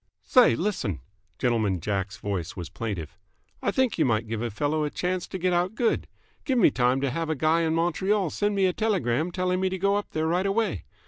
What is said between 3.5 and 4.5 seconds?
"I think you might give a